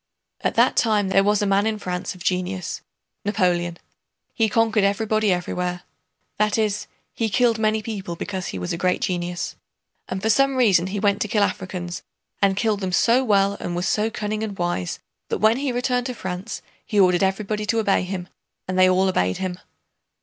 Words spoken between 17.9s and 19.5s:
him, and they all obeyed